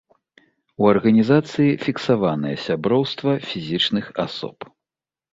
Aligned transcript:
У 0.83 0.87
арганізацыі 0.93 1.75
фіксаванае 1.85 2.53
сяброўства 2.67 3.35
фізічных 3.51 4.05
асоб. 4.25 4.57